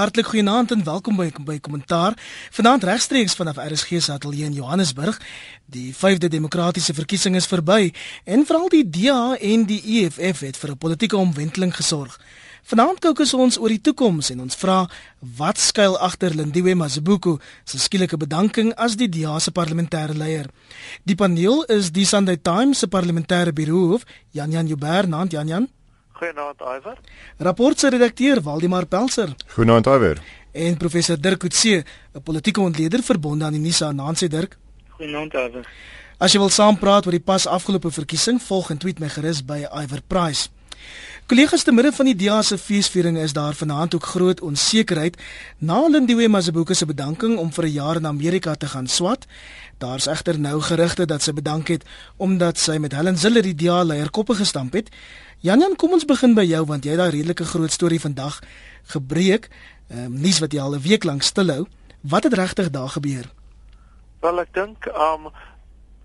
[0.00, 2.14] Hartlik goeienaand en welkom by by Kommentaar.
[2.56, 5.18] Vanaand regstreeks vanaf RSG se ateljee in Johannesburg.
[5.68, 7.90] Die 5de demokratiese verkiesing is verby
[8.24, 12.16] en veral die DA en die EFF het vir 'n politieke omwenteling gesorg.
[12.62, 14.88] Vanaand kookus ons oor die toekoms en ons vra
[15.36, 20.46] wat skuil agter Lindiwe Mazibuko se skielike bedanking as die DA se parlementêre leier.
[21.04, 25.68] Die paneel is die Sunday Times se parlementêre biroof, Jan Jan Jubber, naand Jan Jan.
[26.20, 26.98] Goeienaand Iwer.
[27.38, 29.32] Rapport se redakteur Waldemar Pelser.
[29.54, 30.18] Goeienaand Iwer.
[30.52, 34.58] En professor Dirk Coetzee, 'n politieke ontleder verbonde aan die NISA Nancy Dirk.
[34.88, 35.68] Goeienaand Iwer.
[36.18, 39.64] As jy wil saampraat oor die pas afgelope verkiesing, volg en tweet my gerus by
[39.72, 40.48] Iwer Price.
[41.30, 45.16] Kollegas te midde van die DEA se feesviering is daar vanaand ook groot onsekerheid
[45.58, 49.26] na Lindiwe Mazibuko se bedanking om vir 'n jaar in Amerika te gaan swat.
[49.78, 51.84] Daar's egter nou gerugte dat sy bedank het
[52.16, 54.88] omdat sy met Helen Zille die DEA leier koppe gestamp het.
[55.40, 58.42] Janjan, kom ons begin by jou want jy het daai redelike groot storie vandag
[58.92, 59.46] gebreek.
[59.88, 61.64] Ehm um, nuus wat jy al 'n week lank stilhou.
[62.00, 63.24] Wat het regtig daar gebeur?
[64.20, 65.32] Wel, ek dink um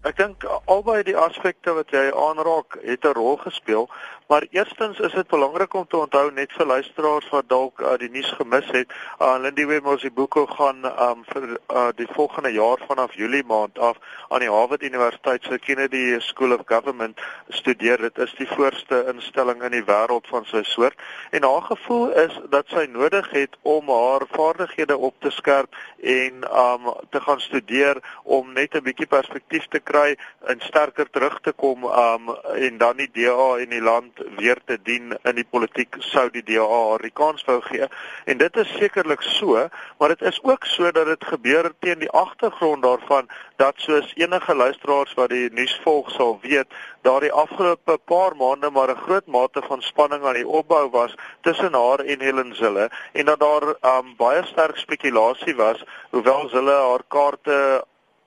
[0.05, 3.89] ek dink albei die aspekte wat jy aanraak het 'n rol gespeel.
[4.27, 8.09] Maar eerstens is dit belangrik om te onthou net vir luisteraars wat dalk uh, die
[8.09, 8.89] nuus gemis het,
[9.21, 13.97] uh, Lindiwe Mosibuko gaan um, vir uh, die volgende jaar vanaf Julie maand af
[14.29, 17.97] aan die Harvard Universiteit se Kennedy School of Government studeer.
[17.97, 20.97] Dit is die voorste instelling in die wêreld van sy soort
[21.29, 25.75] en haar gevoel is dat sy nodig het om haar vaardighede op te skerp
[26.05, 31.39] en um te gaan studeer om net 'n bietjie perspektief te kry en sterker terug
[31.41, 35.47] te kom um en dan die DA en die land weer te dien in die
[35.49, 37.87] politiek sou die DA haar die kans wou gee.
[38.25, 42.09] En dit is sekerlik so, maar dit is ook so dat dit gebeur teen die
[42.09, 46.67] agtergrond daarvan dat soos enige luisteraars wat die nuus volg sal weet,
[47.05, 51.15] daar die afgelope paar maande maar 'n groot mate van spanning aan die opbou was
[51.41, 56.77] tussen haar en Helen Zille en dat daar um, baie sterk spekulasie was hoewel Zille
[56.89, 57.85] haar kaarte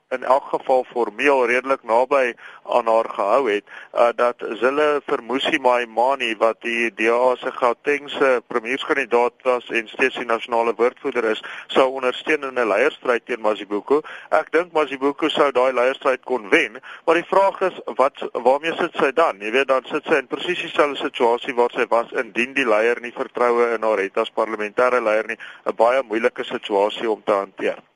[0.09, 2.33] in elk geval formeel redelik naby
[2.65, 8.41] aan haar gehou het uh, dat Zille vir Musi Maimani wat die DA se Gautengse
[8.47, 14.01] premierskandidaat was en steeds die nasionale woordvoerder is, sou ondersteun in 'n leierstryd teen Mazibuko.
[14.29, 18.97] Ek dink Mazibuko sou daai leierstryd kon wen, maar die vraag is wat waarmee sit
[18.97, 19.37] sy dan?
[19.39, 22.97] Jy weet dan sit sy in presies dieselfde situasie waar sy was indien die leier
[23.01, 27.31] nie vertroue in haar het as parlementêre leier nie, 'n baie moeilike situasie om te
[27.31, 27.88] hanteer.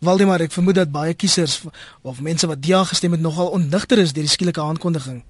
[0.00, 1.62] Waldemar, ek vermoed dat baie kiesers
[2.02, 5.22] of mense wat ja gestem het nogal onnigter is deur die skielike aankondiging.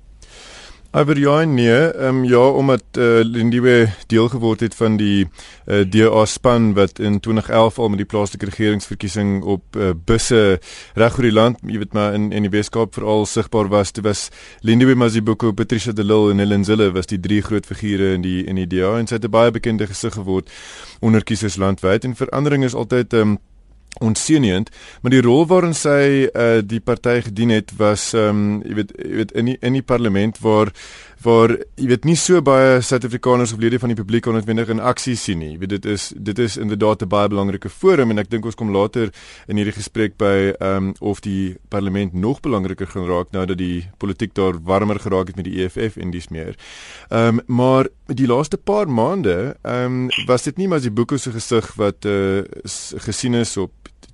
[0.94, 5.26] Aber ja nee, ehm um, ja omdat uh, Lindiwe deel geword het van die
[5.66, 10.60] uh, eh, DA span wat in 2011 al met die plaaslike regeringsverkiesing op uh, busse
[10.94, 13.90] reg oor die land, jy weet maar in in die Weskaap veral sigbaar was.
[13.92, 14.28] Dit was
[14.60, 18.44] Lindiwe Mazibuko, Patricia de Lille en Helen Zille was die drie groot figure in die
[18.46, 20.50] in die DA en sy het 'n baie bekende gesig geword
[21.00, 23.38] onder kiesers landwyd en verandering is altyd ehm um,
[24.02, 24.70] onseënend,
[25.02, 29.16] maar die rol waarin sy uh die party gedien het was um jy weet jy
[29.20, 30.72] weet in die, in die parlement waar
[31.24, 35.16] waar jy weet nie so baie Suid-Afrikaners of lede van die publiek onnodig in aksie
[35.16, 35.52] sien nie.
[35.54, 38.54] Jy weet dit is dit is inderdaad 'n baie belangrike forum en ek dink ons
[38.54, 39.10] kom later
[39.48, 43.88] in hierdie gesprek by um of die parlement nog belangriker gaan raak nou dat die
[43.98, 46.54] politiek daar warmer geraak het met die EFF en dis meer.
[47.10, 51.74] Um maar die laaste paar maande um was dit nie maar die boeke se gesig
[51.76, 52.44] wat uh
[52.96, 53.72] gesien is op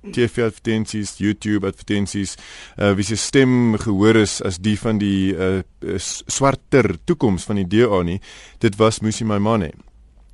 [0.09, 2.35] TV advertensies, YouTube advertensies,
[2.77, 5.61] uh, wie se stem gehoor is as die van die uh,
[6.01, 8.19] swarter toekoms van die DA nie.
[8.59, 9.71] Dit was Musi Maimane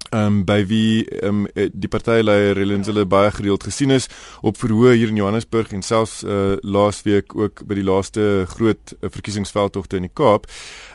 [0.09, 4.07] ehm um, by wie ehm um, die partyleier Helenzele baie gereeld gesien is
[4.41, 9.09] op verhoor hier in Johannesburg en selfs uh, laasweek ook by die laaste groot uh,
[9.12, 10.47] verkiesingsveldtogte in die Kaap.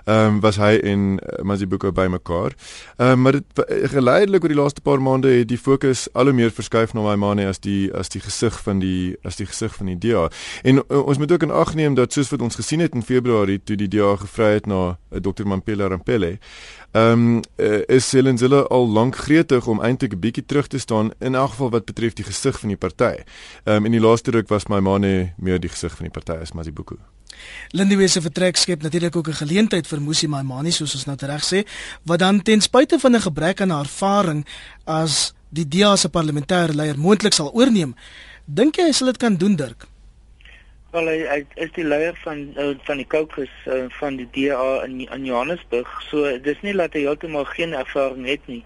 [0.04, 2.56] Ehm um, was hy en uh, Mazibuko bymekaar.
[2.96, 6.34] Ehm um, maar dit geleidelik oor die laaste paar maande het die fokus al hoe
[6.34, 9.92] meer verskuif na Maimane as die as die gesig van die as die gesig van
[9.92, 10.28] die DA.
[10.62, 13.04] En uh, ons moet ook in ag neem dat soos wat ons gesien het in
[13.04, 15.44] Februarie toe die DA gevry het na uh, Dr.
[15.44, 16.38] Mampela Rampele
[16.92, 21.10] Ehm um, uh, is Helenzille al lank gretig om eintlik 'n bietjie terug te staan
[21.18, 23.24] in elk geval wat betref die gesig van die party.
[23.64, 26.32] Ehm um, in die laaste ruk was my mane meer die gesig van die party
[26.32, 26.96] as Masibuku.
[27.70, 31.44] Lindiwe se vertrek skep natuurlik ook 'n geleentheid vir Musi Maimani soos ons nou reg
[31.44, 31.64] sê,
[32.02, 34.46] wat dan ten spyte van 'n gebrek aan ervaring
[34.84, 37.94] as die DEA se parlementêre leier moontlik sal oorneem.
[38.44, 39.86] Dink jy hy sal dit kan doen, Dirk?
[40.92, 44.82] Wel hy, hy is die leier van uh, van die caucus uh, van die DA
[44.84, 45.88] in in Johannesburg.
[46.10, 48.58] So dis nie dat hy heeltemal geen ervaring het nie.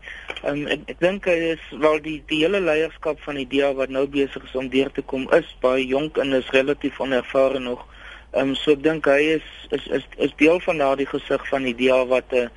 [0.43, 3.95] Um, ek ek dink hy is wel die die hele leierskap van die DA wat
[3.95, 7.87] nou besig is om deur te kom is baie jonk en is relatief onervare nog.
[8.33, 11.71] Ehm um, so ek dink hy is is is is deel van daardie gesig van
[11.71, 12.49] die DA wat uh,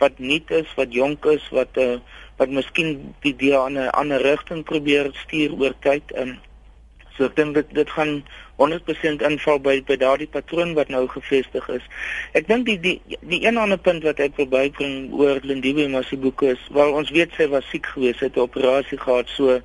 [0.00, 2.00] wat nuut is, wat jonk is, wat uh,
[2.40, 6.16] wat miskien die DA in 'n ander rigting probeer stuur oor tyd.
[6.16, 6.38] Ehm
[7.18, 8.22] so ek dink dit dit gaan
[8.58, 11.84] 100% inval by by daardie patroon wat nou gevestig is.
[12.38, 16.52] Ek dink die die die een ander punt wat ek wil bybring oor Lindiwe Masibuko
[16.54, 19.60] is, wel ons weet sy was siek geweest, sy het 'n operasie gehad, so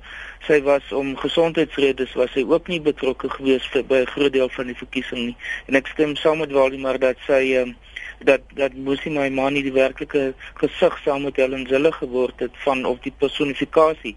[0.46, 4.48] sy was om gesondheidsredes was sy ook nie betrokke geweest vir by 'n groot deel
[4.48, 5.36] van die verkiesing nie.
[5.68, 7.76] En ek stem saam met Waldemar dat sy um,
[8.24, 12.98] dat dat Musi Maimani die werklike gesig saam met Helen Zille geword het van of
[13.00, 14.16] die personifikasie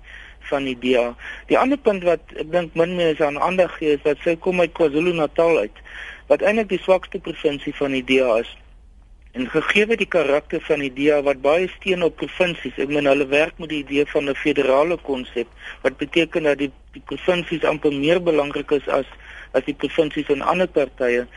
[0.49, 1.15] van die DA.
[1.47, 4.61] Die ander punt wat ek dink min mense aan aandag gee is dat sy kom
[4.63, 5.83] uit KwaZulu-Natal uit
[6.27, 8.49] wat eintlik die swakste provinsie van die DA is.
[9.38, 13.27] En gegee die karakter van die DA wat baie steun op provinsies, ek meen hulle
[13.31, 15.47] werk met die idee van 'n federale konsep
[15.83, 19.05] wat beteken dat die die provinsies amper meer belangrik is as
[19.51, 21.27] as die provinsies en ander partye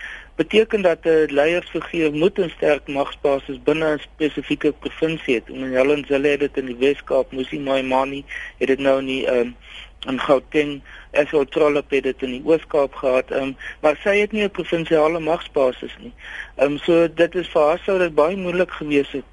[0.41, 5.47] beteken dat 'n leiersfiguur moet 'n sterk magsbasis binne 'n spesifieke provinsie het.
[5.49, 8.25] En Helen Zille het dit in die Wes-Kaap, Musi Maimani
[8.59, 9.57] het dit nou nie um,
[10.07, 13.31] in Gauteng, Esau Trollop het dit in die Oos-Kaap gehad.
[13.31, 16.13] Um, maar sy het nie 'n provinsiale magsbasis nie.
[16.57, 19.25] Ehm um, so dit is vir haar sou dit baie moeilik gewees het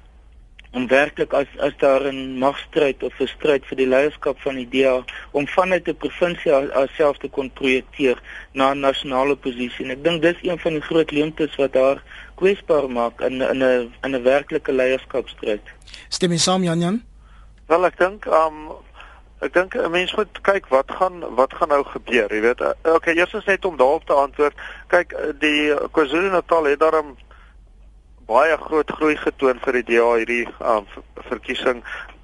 [0.72, 4.68] om werklik as as daar 'n magstryd of 'n stryd vir die leierskap van die
[4.68, 8.18] DA om vanuit 'n provinsie alself te kon projekteer
[8.52, 9.84] na 'n nasionale posisie.
[9.84, 12.02] En ek dink dis een van die groot leemtes wat haar
[12.34, 15.62] kwesbaar maak in in 'n in 'n werklike leierskapstryd.
[16.08, 17.02] Stem jy saam Jan Jan?
[17.66, 18.72] Wel ek dink um
[19.40, 22.60] ek dink 'n mens moet kyk wat gaan wat gaan nou gebeur, jy weet.
[22.82, 24.54] Okay, eers is net om daarop te antwoord.
[24.86, 27.16] Kyk, die KwaZulu-Natal het daarom
[28.28, 30.84] baie groot groei getoon vir die DA hierdie um,
[31.30, 31.78] verkiesing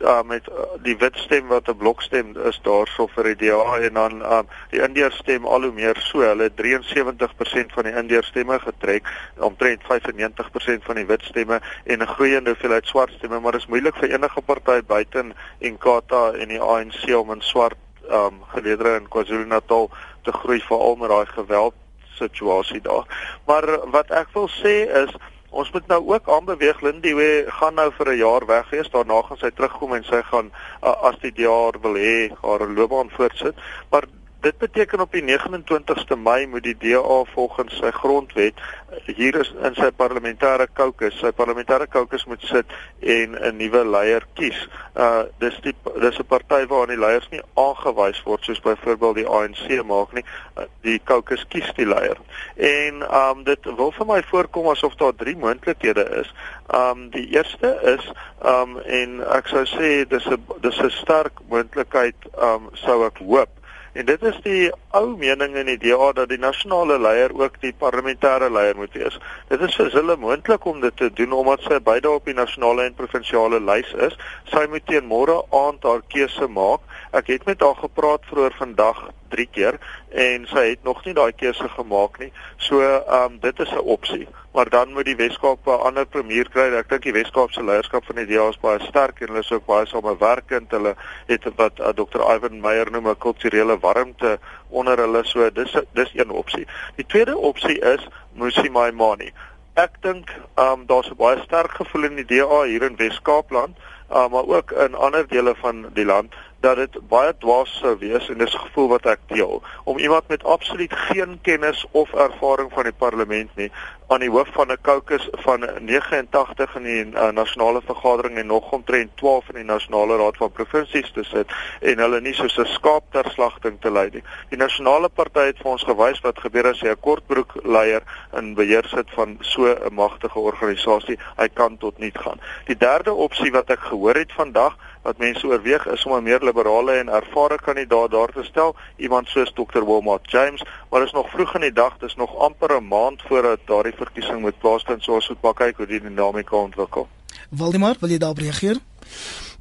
[0.04, 3.94] uh, met uh, die wit stem wat 'n blokstem is daarso vir die DA en
[3.96, 6.20] dan um, die Indiër stem al hoe meer so.
[6.20, 9.08] Hulle 73% van die Indiër stemme getrek
[9.38, 13.72] omtrent 95% van die wit stemme en 'n groeiende hoeveelheid swart stemme maar dit is
[13.72, 17.80] moeilik vir enige party buiten Inkatha en die ANC om in swart
[18.10, 19.90] um, geleedere in KwaZulu-Natal
[20.22, 21.74] te groei veral met daai geweld
[22.14, 23.06] situasie daar.
[23.46, 25.16] Maar wat ek wil sê is
[25.54, 28.90] Ons moet nou ook aanbeweeg Lindiwe gaan nou vir 'n jaar weg wees.
[28.90, 30.50] Daarna gaan sy terugkom en sy gaan
[30.82, 33.54] uh, as die jaar wil hê haar loopbaan voortsit.
[33.90, 34.04] Maar
[34.44, 38.60] dit beteken op die 29ste Mei moet die DA volgens sy grondwet
[39.06, 44.26] hier is in sy parlementêre kokes, sy parlementêre kokes moet sit en 'n nuwe leier
[44.38, 44.58] kies.
[44.96, 49.26] Uh dis die dis 'n party waar die leiers nie aangewys word soos byvoorbeeld die
[49.28, 50.24] ANC maak nie.
[50.56, 52.18] Uh, die kokes kies die leier.
[52.56, 56.34] En um dit wil vir my voorkom asof daar drie moontlikhede is.
[56.68, 58.12] Um die eerste is
[58.44, 63.50] um en ek sou sê dis 'n dis 'n sterk moontlikheid um sou ek hoop
[63.94, 67.70] En dit is die ou mening in die DA dat die nasionale leier ook die
[67.78, 69.18] parlementêre leier moet wees.
[69.52, 72.88] Dit is vir hulle moontlik om dit te doen omdat sy beide op die nasionale
[72.88, 74.16] en provinsiale lys is.
[74.50, 76.82] Sy moet teen môre aand haar keuse maak.
[77.14, 79.78] Ek het met haar gepraat vroeër vandag 3 keer
[80.08, 82.32] en sy het nog nie daai keuse gemaak nie.
[82.56, 84.26] So, ehm um, dit is 'n opsie.
[84.54, 86.72] Maar dan moet die Weskaap 'n ander premier kry.
[86.74, 89.52] Ek dink die Weskaap se leierskap van die DA is baie sterk en hulle is
[89.52, 90.70] ook baie samewerkend.
[90.70, 90.94] Hulle
[91.26, 92.22] het wat uh, Dr.
[92.34, 94.38] Ivan Meyer noem 'n kulturele warmte
[94.68, 95.24] onder hulle.
[95.24, 96.66] So, dis dis een opsie.
[96.94, 99.32] Die tweede opsie is Musi Maimani.
[99.74, 103.76] Ek dink ehm um, daar's 'n baie sterk gevoel in die DA hier in Weskaapland,
[104.10, 106.34] uh, maar ook in ander dele van die land
[106.64, 110.28] dat dit baie dwaas sou wees en dis 'n gevoel wat ek deel om iemand
[110.28, 113.70] met absoluut geen kennis of ervaring van die parlement nie
[114.06, 118.72] aan die hoof van 'n caucus van 89 in die uh, nasionale vergadering en nog
[118.72, 122.66] omtrent 12 in die nasionale raad van provinsies te sit en hulle nie soos 'n
[122.66, 124.22] skaap ter slagting te lei nie.
[124.48, 128.02] Die nasionale party het vir ons gewys wat gebeur as hy 'n kortbroek leier
[128.36, 131.18] in beheer sit van so 'n magtige organisasie.
[131.36, 132.40] Hy kan tot niet gaan.
[132.66, 136.42] Die derde opsie wat ek gehoor het vandag wat mense oorweeg is om 'n meer
[136.42, 139.84] liberale en ervare kandidaat daar te stel, iemand soos Dr.
[139.84, 143.58] Wilmot James, maar is nog vroeg in die dag, dis nog amper 'n maand voordat
[143.64, 147.08] daardie verkiesing moet plaasvind, so ons moet maar kyk hoe die dinamika ontwikkel.
[147.50, 148.78] Waldemar, wil jy daarop reageer?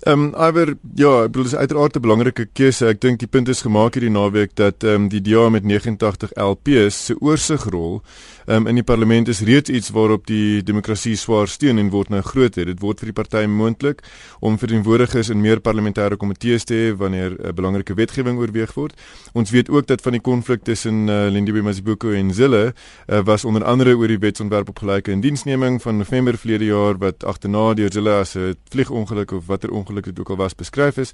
[0.03, 2.88] Ehm um, aber ja, ek bedoel dis uiteraard 'n belangrike keuse.
[2.88, 6.31] Ek dink die punt is gemaak hierdie naweek dat ehm um, die DA met 89
[6.35, 8.01] LPs se oorsigrol
[8.47, 12.21] um, in die parlement is reeds iets waarop die demokrasie swaar steun en word nou
[12.21, 12.65] groter.
[12.65, 14.03] Dit word vir die party moontlik
[14.39, 18.93] om verteenwoordigers in meer parlementêre komitees te hê wanneer 'n uh, belangrike wetgewing oorweeg word.
[19.33, 22.73] Ons weet ook dat van die konflik tussen uh, Lindiwe Mazibuko en Zille
[23.07, 27.23] uh, was onder andere oor die wetsontwerp op gelyke indiensneming van November verlede jaar wat
[27.23, 31.13] agterna deur Zille as 'n vliegongeluk of watter ongeluk dit ook al was beskryf is.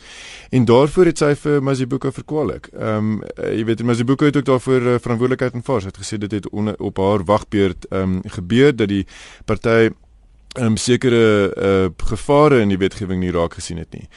[0.49, 2.69] En daarvoor het sy vir Mazibuko verkwalik.
[2.73, 5.81] Ehm um, uh, jy weet Mazibuko het ook daarvoor uh, verantwoordelikheid aanvaar.
[5.81, 9.05] Sy het gesê dit het on, op haar wagbeurt ehm um, gebeur dat die
[9.45, 9.89] party
[10.57, 14.07] um, sekere uh, gevare in die wetgewing nie raak gesien het nie.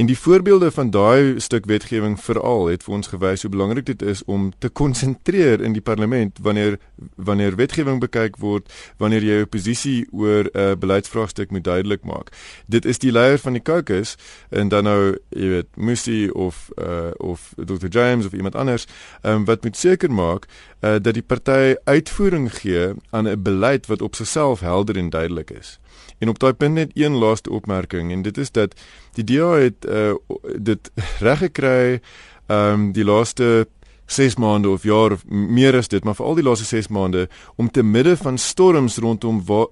[0.00, 4.02] En die voorbeelde van daai stuk wetgewing veral het vir ons gewys hoe belangrik dit
[4.02, 6.78] is om te konsentreer in die parlement wanneer
[7.16, 12.32] wanneer wetgewing bekyk word, wanneer jy 'n posisie oor 'n uh, beleidsvraagstuk moet duidelik maak.
[12.66, 14.16] Dit is die leier van die caucus
[14.50, 18.86] en dan nou, jy weet, Musi of uh, of Dr James of iemand anders,
[19.22, 20.46] um, wat moet seker maak
[20.80, 25.50] uh, dat die party uitvoering gee aan 'n beleid wat op sigself helder en duidelik
[25.50, 25.78] is.
[26.18, 28.74] En op daai punt net een laaste opmerking en dit is dat
[29.18, 30.14] die DA het uh,
[30.56, 30.90] dit
[31.26, 32.00] reg gekry
[32.46, 33.66] ehm um, die laaste
[34.06, 37.28] 6 maande of jaar of meer as dit maar vir al die laaste 6 maande
[37.56, 39.66] om te midde van storms rondom wa,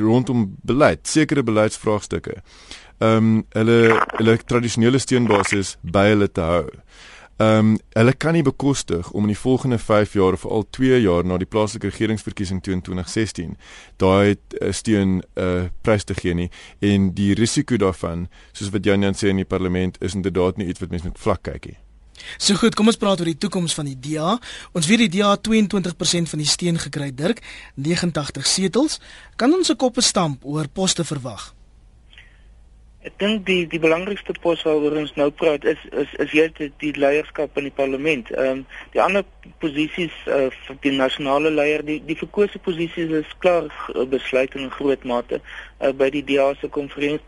[0.00, 2.42] rondom beleid sekere beleidsvraagstukke
[2.98, 6.64] ehm um, hulle hulle tradisionele steunbasis by hulle te hou.
[7.36, 11.00] Ehm um, hulle kan nie bekostig om in die volgende 5 jaar of al 2
[11.00, 13.56] jaar na die plaaslike regeringsverkiesing toe in 2016
[14.00, 16.48] daai uh, steun uh, eh, prys te gee nie
[16.80, 20.66] en die risiko daarvan soos wat Jan Jan sê in die parlement is inderdaad nie
[20.66, 21.76] iets wat mense met vlak kyk nie.
[22.38, 24.38] So goed, kom ons praat oor die toekoms van die DA.
[24.72, 27.42] Ons weet die DA 22% van die steun gekry, Dirk,
[27.74, 28.96] 89 setels.
[29.36, 31.55] Kan ons 'n koppe stamp oor poste verwag?
[33.06, 36.70] Ek dink die die belangrikste pos waaroor ons nou praat is is is juist die,
[36.82, 38.32] die leierskap in die parlement.
[38.34, 38.64] Ehm um,
[38.96, 39.22] die ander
[39.62, 43.70] posisies uh, vir die nasionale leier, die die verkose posisies is klaar
[44.10, 47.22] besluit in groot mate uh, by die DA se konferensie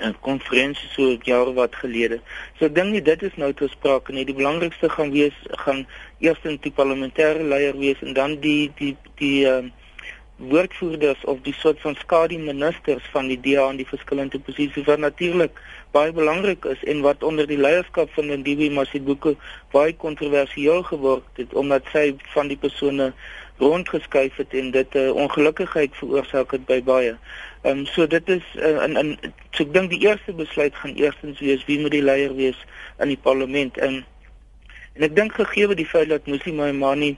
[0.00, 2.20] en konferensie so jare wat gelede.
[2.58, 4.26] So ek dink nie dit is nou te sprake nie.
[4.26, 5.84] Die belangrikste gaan wees gaan
[6.24, 9.76] eers in die parlementêre leier wees en dan die die die ehm um,
[10.40, 14.98] woordvoerders of die soort van skadu ministers van die DA in die verskillende posisies wat
[14.98, 15.60] natuurlik
[15.92, 19.34] baie belangrik is en wat onder die leierskap van Ndiwe Masibuko
[19.74, 23.12] baie kontroversieel geword het omdat sy van die persone
[23.60, 27.16] rondgeskuif het en dit 'n uh, ongelukkigheid veroorsaak het by baie.
[27.62, 29.18] Ehm um, so dit is uh, in in
[29.50, 32.56] so ek dink die eerste besluit gaan eerstens wees wie moet die leier wees
[32.98, 34.04] in die parlement en
[34.94, 37.16] en ek dink gegee die feit dat Musi Maimani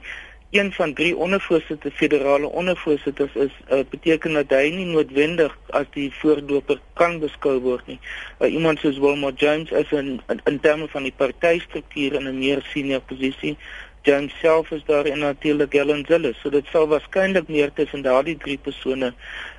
[0.53, 6.11] een van drie ondervoorsitter federale ondervoorsitters is uh, beteken dat hy nie noodwendig as die
[6.19, 7.97] voorloper kan beskou word nie.
[8.37, 12.37] Uh, iemand soos Wilma Jones is in in, in terme van die partystruktuur in 'n
[12.37, 13.57] meer senior posisie.
[14.05, 16.33] Jones self is daar en natuurlik Helen Zille.
[16.41, 19.13] So dit sal waarskynlik meer tussen daardie drie persone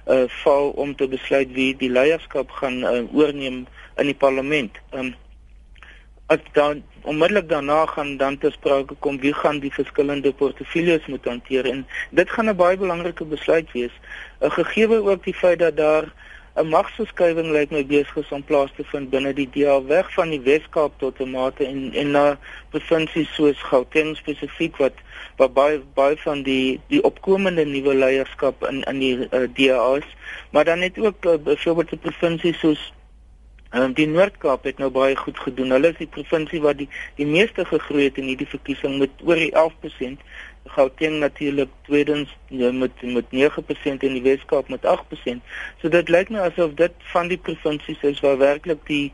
[0.07, 4.79] uh val om te besluit wie die leierskap gaan uh, oorneem in die parlement.
[4.93, 5.15] Um,
[6.27, 11.25] as dan onmiddellik daarna gaan dan te sprake kom wie gaan die verskillende portefeuilles moet
[11.25, 13.93] hanteer en dit gaan 'n baie belangrike besluit wees.
[14.41, 16.05] 'n Gegeewe ook die feit dat daar
[16.55, 20.31] 'n magsverskuiwing lyk my besig is om plaas te vind binne die DA weg van
[20.31, 22.39] die Wes-Kaap tot 'n mate en en na
[22.71, 24.95] provinsies soos Gauteng spesifiek wat
[25.37, 30.11] waar baie baie van die die opkomende nuwe leierskap in in die uh, DA is,
[30.51, 32.93] maar dan net ook uh, byvoorbeeld 'n provinsie soos
[33.75, 35.73] Ehm um, die Noord-Kaap het nou baie goed gedoen.
[35.75, 36.87] Hulle is die provinsie wat die
[37.19, 40.21] die meeste gegroei het in hierdie verkiesing met oor die 11%.
[40.77, 45.43] Gauteng natuurlik tweedens ja, met met 9% en die Wes-Kaap met 8%.
[45.83, 49.09] So dit lyk my asof dit van die provinsies is waar werklik die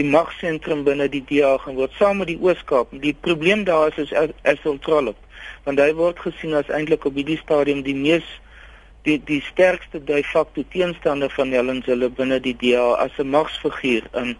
[0.00, 2.96] die magsentrum binne die DA gaan word saam met die Oos-Kaap.
[3.04, 5.20] Die probleem daar is is Esseltrolop
[5.68, 8.24] want hy word gesien as eintlik op hierdie stadium die mees
[9.08, 14.04] die die sterkste de facto teenstander van Helen Zille binne die DA as 'n magsfiguur
[14.22, 14.36] in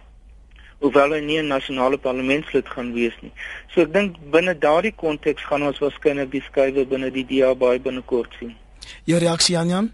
[0.79, 3.31] hoewel hy nie 'n nasionale parlementslid gaan wees nie.
[3.73, 7.79] So ek dink binne daardie konteks gaan ons waarskynlik die skuwe binne die DA baie
[7.79, 8.55] binnekort sien.
[9.03, 9.91] Jou reaksie Janjan?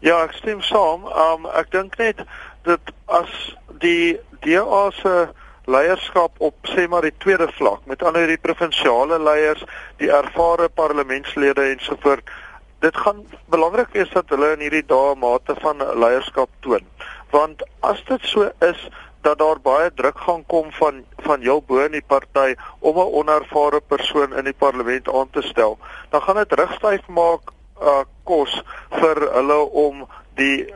[0.00, 1.04] Ja, ek stem saam.
[1.04, 2.24] Um ek dink net
[2.62, 5.28] dat as die DA se
[5.66, 9.64] leierskap op sê maar die tweede vlak met ander die provinsiale leiers,
[9.96, 12.43] die ervare parlementslede ensovoorts
[12.80, 16.86] dit gaan belangrik wees dat hulle in hierdie dae mate van leierskap toon.
[17.30, 18.88] Want as dit so is
[19.24, 23.12] dat daar baie druk gaan kom van van heel bo in die party om 'n
[23.20, 25.78] onervare persoon in die parlement aan te stel,
[26.10, 30.66] dan gaan dit rigstyf maak uh kos vir hulle om die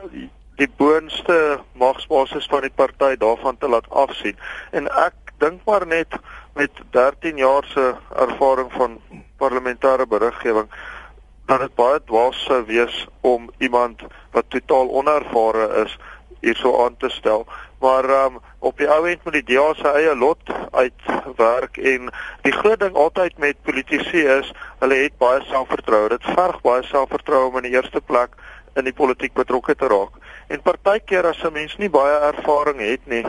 [0.59, 4.35] die boonste magsbasis van die party daarvan te laat afsien.
[4.71, 6.15] En ek dink maar net
[6.53, 8.99] met 13 jaar se ervaring van
[9.37, 10.67] parlementêre beriggewing
[11.49, 14.03] dat dit baie dwaas sou wees om iemand
[14.35, 15.97] wat totaal onervare is
[16.45, 17.45] hierso aan te stel.
[17.79, 22.11] Maar um, op die ou end moet die DA se eie lot uitwerk en
[22.45, 26.11] die groot ding altyd met politici is, hulle het baie selfvertroue.
[26.13, 28.37] Dit verg baie selfvertroue om in die eerste plek
[28.77, 30.19] in die politiek betrokke te raak.
[30.53, 33.25] En partykeer as 'n mens nie baie ervaring het nie,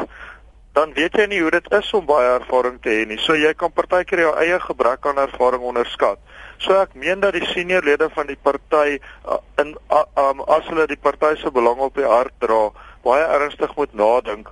[0.72, 3.18] dan weet jy nie hoe dit is om baie ervaring te hê nie.
[3.18, 6.18] So jy kan partykeer jou eie gebrek aan ervaring onderskat.
[6.60, 10.66] So ek meen dat die senior lede van die party uh, in uh, um, as
[10.68, 12.68] hulle die party se belang op die hart dra,
[13.04, 14.50] baie ernstig moet nadink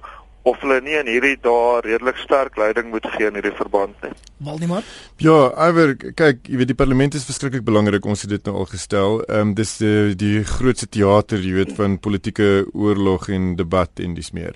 [0.48, 4.14] of hulle nie in hierdie dae redelik sterk leiding moet gee in hierdie verband nie.
[4.46, 4.86] Waldemar?
[5.18, 8.68] Ja, iwer kyk, jy weet die parlement is verskriklik belangrik, ons het dit nou al
[8.70, 9.18] gestel.
[9.26, 14.14] Ehm um, dis die die grootste teater, jy weet, van politieke oorlog en debat en
[14.14, 14.54] dis meer.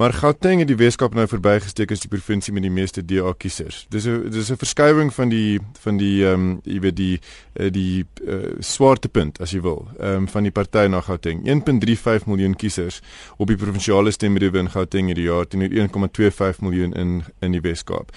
[0.00, 3.84] Maar Gauteng het die Weskaap nou verbygesteek as die provinsie met die meeste DA kiesers.
[3.92, 7.20] Dis 'n dis 'n verskywing van die van die ehm um, jy weet die
[7.60, 11.44] uh, die uh, swaartepunt as jy wil, ehm um, van die party na Gauteng.
[11.44, 13.00] 1.35 miljoen kiesers
[13.36, 18.12] op die provinsiale stemmeriewe in Gauteng hierdie jaar teenoor 1.25 miljoen in in die Weskaap.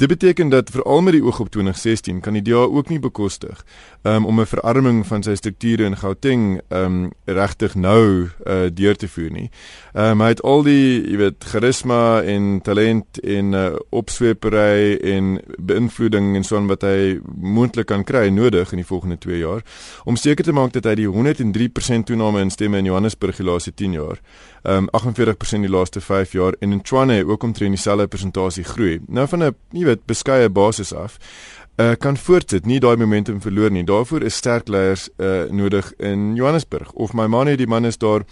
[0.00, 3.64] Dit beteken dat veral met die oog op 2016 kan die DA ook nie bekostig
[4.02, 9.08] um, om 'n verarming van sy strukture in Gauteng um regtig nou uh, deur te
[9.08, 9.50] voer nie.
[9.92, 16.36] Um hy het al die, jy weet, charisma en talent en uh, opswepery en beïnvloeding
[16.36, 19.60] en so aan wat hy moontlik kan kry nodig in die volgende 2 jaar
[20.04, 23.74] om seker te maak dat hy die 103% toename in stemme in Johannesburg die laaste
[23.74, 24.20] 10 jaar
[24.62, 29.00] um 48% die laaste 5 jaar en in Tshwane ook omtrent dieselfde persentasie groei.
[29.06, 31.18] Nou van 'n jy weet beskeie basis af
[31.80, 33.84] uh, kan voortsit, nie daai momentum verloor nie.
[33.84, 36.92] Daarvoor is sterk leiers uh, nodig in Johannesburg.
[36.92, 38.26] Of my man het die man is daar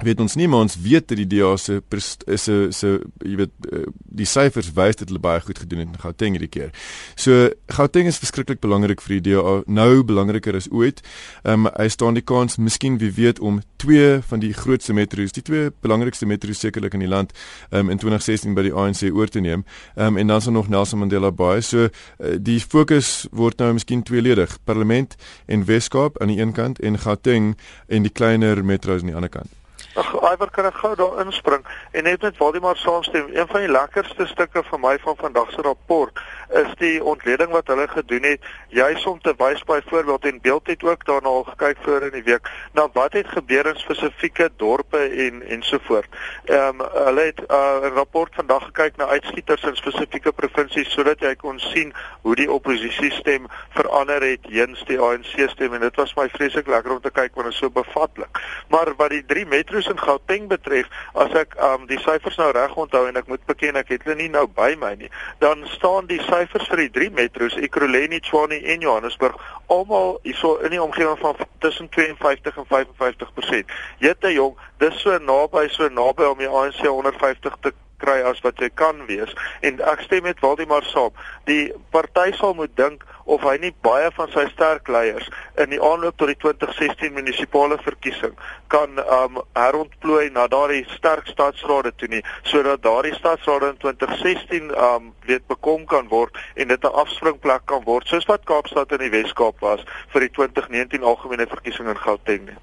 [0.00, 2.88] weet ons nie maar ons weet dat die DA se is se se
[3.22, 6.50] jy weet eh, die syfers wys dat hulle baie goed gedoen het in Gauteng hierdie
[6.50, 6.72] keer.
[7.16, 11.02] So Gauteng is verskriklik belangrik vir die DA, nou belangriker as ooit.
[11.44, 15.32] Ehm um, hy staan die kans miskien wie weet om twee van die grootste metro's,
[15.32, 17.32] die twee belangrikste metro's sekerlik in die land
[17.70, 19.64] ehm um, in 2016 by die ANC oor te neem.
[19.96, 21.60] Ehm um, en dan is daar nog Nelson Mandela Bay.
[21.60, 26.80] So uh, die fokus word nou miskien tweeledig, parlement en Weskaap aan die een kant
[26.80, 27.56] en Gauteng
[27.88, 29.61] en die kleiner metro's aan die ander kant.
[29.92, 33.26] Ag, Iwer kan ek gou daar inspring en net met Waldemar saamstem.
[33.28, 36.20] Een van die lekkerste stukke vir my van vandag se rapport
[36.62, 40.84] is die ontleding wat hulle gedoen het, juis om te wys byvoorbeeld en beeld het
[40.84, 45.02] ook daarna al gekyk voor in die week na wat het gebeur in spesifieke dorpe
[45.26, 46.08] en ensovoort.
[46.44, 50.92] Ehm um, hulle het uh, 'n uh, rapport vandag gekyk na uitskieters in spesifieke provinsies
[50.92, 53.46] sodat jy kon sien hoe die oppositie stem
[53.76, 57.34] verander het heens die ANC stem en dit was my vreeslik lekker om te kyk
[57.34, 58.40] want dit is so bevatlik.
[58.68, 60.86] Maar wat die drie metro Soos in Gauteng betref,
[61.18, 64.14] as ek um die syfers nou reg onthou en ek moet beken ek het hulle
[64.20, 65.10] nie nou by my nie,
[65.42, 69.38] dan staan die syfers vir die drie metro's, Ekurhuleni, Tshwane en Johannesburg,
[69.72, 73.74] almal hierso in die omgewing van tussen 52 en 55%.
[74.04, 78.58] Jette jong, dis so naby so naby om die ANC 150 te kry as wat
[78.62, 79.30] jy kan wees
[79.66, 81.14] en ek stem met Waldemar saam.
[81.50, 85.28] Die party sal moet dink of hy nie baie van sy sterk leiers
[85.62, 88.34] in die aanloop tot die 2016 munisipale verkiesing
[88.72, 95.12] kan um herontplooi na daardie sterk stadsrade toe nie sodat daardie stadsrade in 2016 um
[95.28, 99.10] weet bekom kan word en dit 'n afspringplek kan word soos wat Kaapstad in die
[99.10, 99.80] Wes-Kaap was
[100.12, 102.56] vir die 2019 algemene verkiesing in Gauteng nie.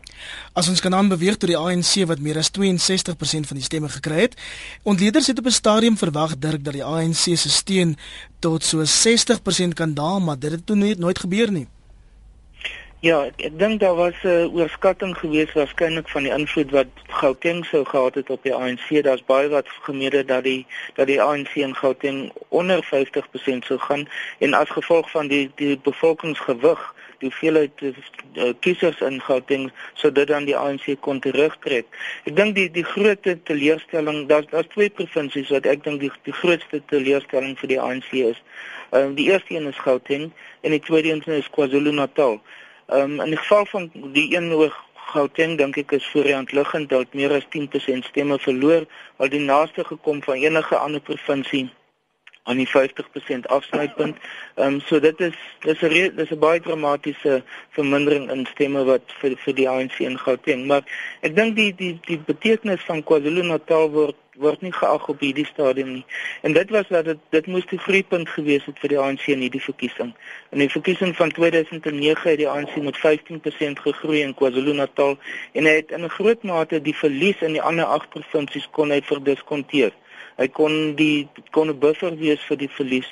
[0.53, 4.27] As ons kan aanbeweeg tot die ANC wat meer as 62% van die stemme gekry
[4.27, 4.35] het,
[4.83, 7.97] ontleeders het op 'n stadium verwag Dirk dat die ANC se steun
[8.39, 11.67] tot so 60% kan daal, maar dit het toe nooit, nooit gebeur nie.
[12.99, 16.87] Ja, ek, ek dink daar was 'n uh, oorskatting geweest waarskynlik van die invloed wat
[17.07, 19.03] Gauteng sou gehad het op die ANC.
[19.03, 24.07] Daar's baie wat gemeede dat die dat die ANC in Gauteng onder 50% sou gaan
[24.39, 30.27] en as gevolg van die die bevolkingsgewig die hoeveelheid uh, kiesers in Gauteng sou dit
[30.27, 31.87] dan die ANC kon terugtrek.
[32.29, 36.35] Ek dink die die groot teleurstelling, daar's daar's twee provinsies wat ek dink die die
[36.41, 38.43] grootste teleurstelling vir die ANC is.
[38.91, 40.29] Ehm um, die eerste een is Gauteng
[40.61, 42.39] en die tweede een is KwaZulu-Natal.
[42.87, 44.75] Ehm um, in die geval van die een oor
[45.09, 48.85] Gauteng dink ek is voorhand liggend dat meer as 10% stemme verloor,
[49.17, 51.69] al die naaste gekom van enige ander provinsie
[52.49, 54.17] aan die 50% afsnypunt.
[54.55, 55.35] Ehm um, so dit is
[55.65, 57.43] dis 'n dis 'n baie dramatiese
[57.77, 60.83] vermindering in stemme wat vir vir die ANC in Gauteng, maar
[61.21, 65.91] ek dink die die die betekenis van KwaZulu-Natal word word nie geag op hierdie stadium
[65.93, 66.05] nie.
[66.41, 69.43] En dit was dat dit dit moes die groeipunt gewees het vir die ANC in
[69.45, 70.13] hierdie verkiesing.
[70.55, 75.17] In die verkiesing van 2009 het die ANC met 15% gegroei in KwaZulu-Natal
[75.51, 78.91] en hy het in 'n groot mate die verlies in die ander 8 provinsies kon
[78.91, 79.91] hy verdiskonteer.
[80.39, 83.07] Hy kon die kon 'n buffer wees vir die verlies.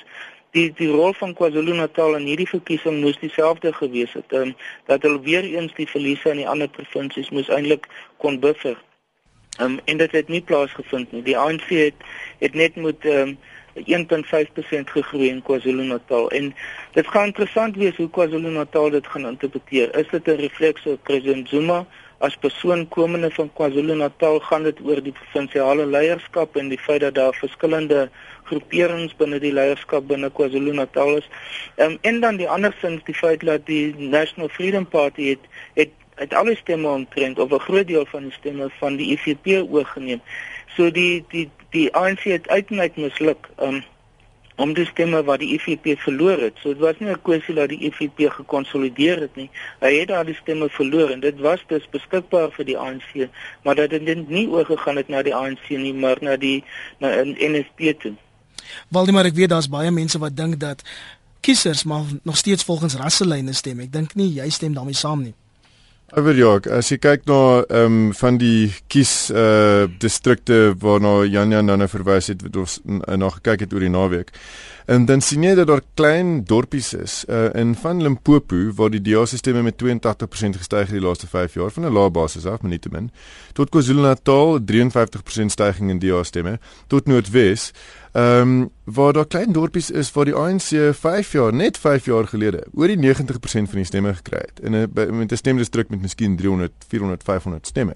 [0.56, 4.32] Die die rol van KwaZulu-Natal in hierdie verkiesing moes dieselfde gewees het.
[4.32, 4.54] Um,
[4.86, 8.80] dat hulle weer eens die verliese in die ander provinsies moes eintlik kon buffer.
[9.60, 11.22] Um, en dit het nie plaasgevind nie.
[11.22, 13.36] Die ANC het het net met um,
[13.76, 16.54] 1.5% gegroei in KwaZulu-Natal en
[16.96, 19.94] dit gaan interessant wees hoe KwaZulu-Natal dit gaan interpreteer.
[19.96, 21.86] Is dit 'n refleks op president Zuma
[22.18, 27.14] as persoon komende van KwaZulu-Natal gaan dit oor die provinsiale leierskap en die feit dat
[27.14, 28.08] daar verskillende
[28.50, 31.28] groeperings binne die leierskap binne KwaZulu-Natal is.
[31.76, 35.46] Um, en dan die ander sin die feit dat die National Freedom Party het
[35.78, 39.12] het het al die stemme omtrent of 'n groot deel van die stemme van die
[39.14, 40.20] IFP oorgeneem.
[40.74, 43.48] So die die die ANC het uiteindelik misluk.
[43.62, 43.84] Um,
[44.58, 46.56] om die stemme wat die IFP verloor het.
[46.62, 49.50] So dit was nie 'n kwessie dat die IFP gekonsolideer het nie.
[49.80, 53.28] Hy het daardie stemme verloor en dit was dus beskikbaar vir die ANC,
[53.62, 56.64] maar dit nie oorgegaan het na die ANC nie, maar na die
[56.98, 58.14] na NSP toe.
[58.88, 60.82] Waldemar, ek weet daar's baie mense wat dink dat
[61.40, 63.80] kiesers maar nog steeds volgens rasselyne stem.
[63.80, 65.34] Ek dink nie jy stem daarmee saam nie.
[66.16, 71.52] Oor ja, as jy kyk na ehm um, van die kies uh distrikte waarna Jan
[71.52, 74.32] Jan nou verwys het wat ons na gekyk het oor die naweek.
[74.88, 79.02] En dan sien jy dat daar klein dorpies is uh in van Limpopo waar die
[79.04, 82.70] DA-sisteme met 82% gestyg het die laaste 5 jaar van 'n lae basis af, maar
[82.70, 83.10] nie te min.
[83.52, 87.72] Tot KwaZulu-Natal 53% stygings in DA-stemme, tot Noordwes
[88.12, 92.26] Ehm um, waar daar klein dorpies is waar die ANC 5 jaar net 5 jaar
[92.26, 96.00] gelede oor die 90% van die stemme gekry het in 'n met 'n stemdistrik met
[96.00, 97.92] miskien 300 400 500 stemme.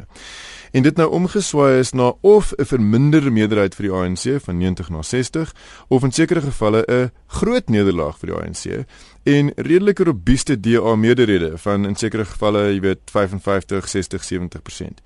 [0.73, 4.89] En dit nou omgeswaai is na of 'n verminderde meerderheid vir die ANC van 90
[4.89, 5.55] na 60
[5.89, 8.85] of in sekere gevalle 'n groot nederlaag vir die ANC
[9.23, 15.03] en redelike robuuste DA meerderhede van in sekere gevalle jy weet 55 60 70%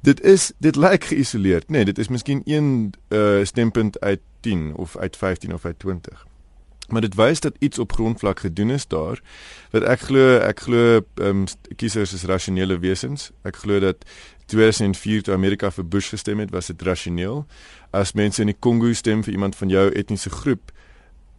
[0.00, 4.96] dit is dit lyk geïsoleerd, nee, dit is miskien een uh, stempunt uit 10 of
[4.96, 6.26] uit 15 of uit 20.
[6.88, 9.20] Maar dit wys dat iets op grondvlak gedoen is daar.
[9.70, 11.44] Wat ek glo, ek glo um,
[11.76, 13.28] kiesers is rasionele wesens.
[13.44, 14.06] Ek glo dat
[14.48, 17.44] 2004 toe Amerika vir Bush gestem het, was dit rasioneel.
[17.90, 20.72] As mense in die Kongo stem vir iemand van jou etniese groep,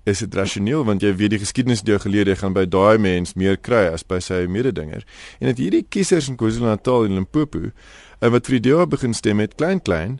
[0.10, 3.58] is dit rasioneel want jy weet die geskiedenis deur gelede gaan by daai mens meer
[3.58, 5.06] kry as by sy mededinger.
[5.39, 9.43] En dat hierdie kiesers in KwaZulu-Natal en Limpopo uh, wat vir die DA begin stem
[9.43, 10.19] het klein klein.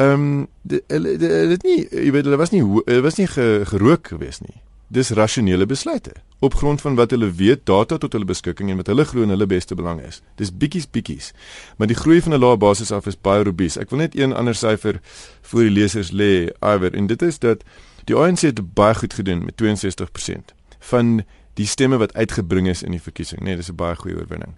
[0.00, 4.42] Ehm um, dit nie jy weet hulle was nie hulle was nie ge, gerook gewees
[4.44, 4.60] nie.
[4.90, 8.86] Dis rasionele besluite op grond van wat hulle weet data tot hulle beskikking en wat
[8.86, 10.22] hulle glo in hulle beste belang is.
[10.40, 11.32] Dis bietjies bietjies.
[11.76, 13.76] Maar die groei van 'n lae basis af is baie robuus.
[13.76, 15.00] Ek wil net een ander syfer
[15.42, 17.62] vir die lesers lê, Iwer, en dit is dat
[18.04, 21.22] die ANC het baie goed gedoen met 62% van
[21.54, 23.40] die stemme wat uitgebring is in die verkiesing.
[23.40, 24.54] Nee, dis 'n baie goeie oorwinning.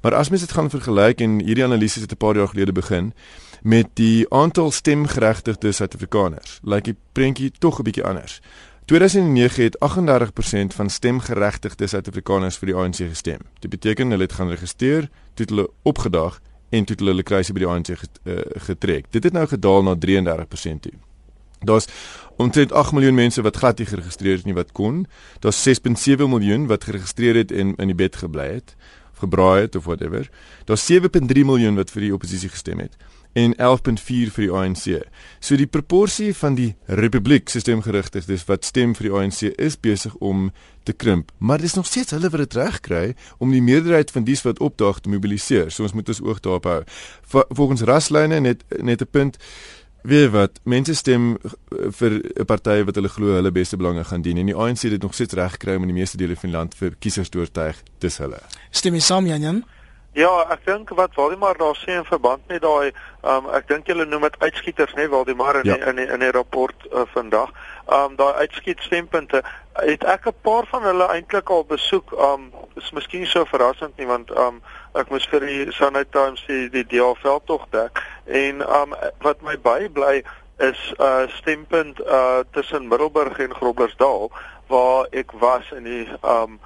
[0.00, 3.12] Maar as mens dit gaan vergelyk en hierdie analises het 'n paar jaar gelede begin
[3.62, 8.40] met die aantal stemgeregtigde Suid-Afrikaners, lyk die prentjie tog 'n bietjie anders.
[8.86, 9.76] 2009 het
[10.70, 13.40] 38% van stemgeregtigde Suid-Afrikaners vir die ANC gestem.
[13.58, 16.38] Dit beteken hulle het gaan registreer, toe hulle opgedag
[16.70, 18.36] en toe hulle hulle kruisie by die ANC eh,
[18.68, 19.08] getrek.
[19.10, 20.92] Dit het nou gedaal na 33% toe.
[21.66, 21.90] Daar's
[22.38, 25.02] omtrent 8 miljoen mense wat glad nie geregistreer het nie wat kon.
[25.42, 28.76] Daar's 6.7 miljoen wat geregistreer het en in die bed gebly het
[29.18, 30.30] gebraai het of whatever.
[30.64, 32.94] Daar's 7.3 miljoen wat vir die oppositie gestem het
[33.36, 34.86] en 11.4 vir die ANC.
[35.44, 40.48] So die proporsie van die Republiek stemgerigtiges wat stem vir die ANC is besig om
[40.86, 43.06] te krimp, maar dis nog steeds hulle wat dit reg kry
[43.42, 45.72] om die meerderheid van dies wat opdaag te mobiliseer.
[45.74, 46.82] So ons moet ons oog daarop hou.
[47.58, 49.36] Volgens raslyne net net 'n punt
[50.06, 51.50] Wie wat mense stem eh,
[51.90, 54.90] vir 'n party wat hulle glo hulle beste belange gaan dien en die ANC het
[54.90, 57.28] dit nog steeds reg gekry om in die meeste dele van die land vir kiesers
[57.28, 58.38] te oortuig dis hulle.
[58.70, 59.64] Stem jy saam Jan Jan?
[60.16, 62.88] Ja, ek dink wat Waldemar daar sê in verband met daai
[63.20, 65.74] um, ek dink julle noem dit uitskieters nê Waldemar in ja.
[65.76, 67.50] die, in die, in die rapport uh, vandag.
[67.92, 69.42] Um daai uitskiet stempunte
[69.76, 72.14] het ek 'n paar van hulle eintlik al besoek.
[72.16, 72.48] Um
[72.80, 74.62] is miskien so verrassend nie want um
[74.96, 79.58] ek moes vir die Sunday Times die die DFL tog dek en um wat my
[79.60, 80.24] bybly
[80.58, 84.32] is 'n uh, stempunt uh tussen Middelburg en Groblersdal
[84.72, 86.56] waar ek was in die um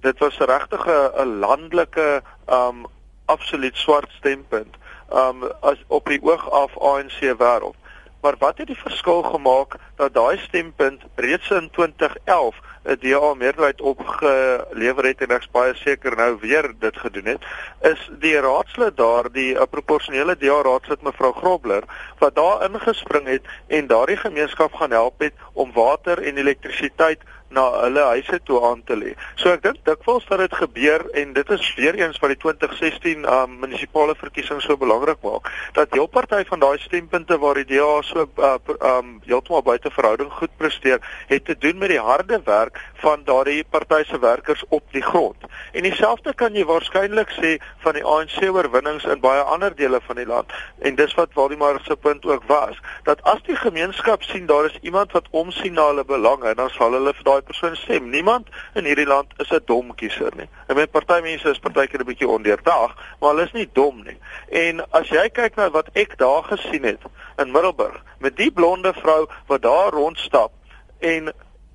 [0.00, 2.86] dit was regtig 'n landelike um
[3.24, 4.76] absoluut swart stempunt
[5.12, 7.76] um as op die oog af ANC wêreld.
[8.20, 12.56] Maar wat het die verskil gemaak dat daai stempunt reeds in 2011
[12.86, 17.46] 'n DA meerderheid opgelewer het en ek's baie seker nou weer dit gedoen het,
[17.80, 21.82] is die raadslid daar, die 'n proporsionele DA raadslid mevrou Grobler
[22.18, 27.64] wat daar ingespring het en daardie gemeenskap gaan help het om water en elektrisiteit na
[27.82, 29.14] hulle huise toe aan te lê.
[29.36, 33.24] So ek dink dikwels dat dit gebeur en dit is weer eens wat die 2016
[33.24, 38.02] um, munisipale verkiesing so belangrik maak dat heel party van daai stempunte waar die DA
[38.02, 42.80] so uh, um heeltemal buite verhouding goed presteer, het te doen met die harde werk
[43.02, 45.46] van daardie party se werkers op die grond.
[45.72, 50.20] En dieselfde kan jy waarskynlik sê van die ANC oorwinnings in baie ander dele van
[50.20, 50.52] die land.
[50.78, 54.78] En dis wat Waldemar se punt ook was, dat as die gemeenskap sien daar is
[54.82, 58.10] iemand wat omsien na hulle belange, dan sal hulle vir persoon stem.
[58.10, 60.48] Niemand in hierdie land is 'n dom kiezer nie.
[60.68, 64.18] En my partymense is partykeer 'n bietjie ondeurdag, maar hulle is nie dom nie.
[64.48, 67.00] En as jy kyk na wat ek daar gesien het
[67.38, 70.52] in Middelburg met die blonde vrou wat daar rondstap
[70.98, 71.32] en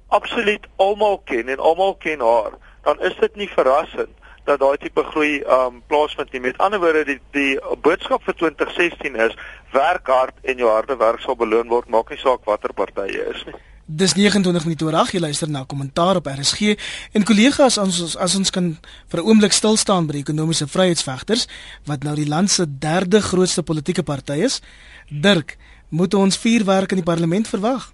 [0.08, 2.52] absoluut almal ken en almal ken haar,
[2.84, 6.42] dan is dit nie verrassend dat daai tipe groei um plaasvind nie.
[6.42, 9.36] Met ander woorde die die boodskap vir 2016 is
[9.72, 13.28] werk hard en jou harde werk sal beloon word, maak nie saak watter party jy
[13.34, 13.60] is nie.
[13.86, 16.76] Dis 29 minute oor 8 jy luister na kommentaar op RSG
[17.18, 18.78] en kollegas as ons as ons kan
[19.10, 21.48] vir 'n oomblik stil staan by die ekonomiese vryheidsvegters
[21.86, 24.62] wat nou die land se derde grootste politieke party is.
[25.10, 25.58] Dirk,
[25.90, 27.92] moet ons vuurwerk in die parlement verwag?